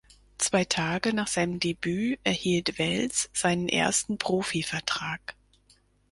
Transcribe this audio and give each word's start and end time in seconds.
Zwei 0.39 0.65
Tage 0.65 1.13
nach 1.13 1.27
seinem 1.27 1.59
Debüt 1.59 2.19
erhielt 2.23 2.79
Wels 2.79 3.29
seinen 3.33 3.69
ersten 3.69 4.17
Profivertrag. 4.17 5.35